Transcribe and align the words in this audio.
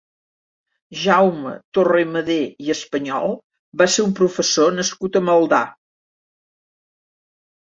Jaume 1.01 1.51
Torremadé 1.77 2.37
i 2.67 2.73
Español 2.75 3.35
va 3.83 3.87
ser 3.97 4.07
un 4.07 4.17
professor 4.21 4.75
nascut 4.79 5.21
a 5.21 5.23
Maldà. 5.29 5.61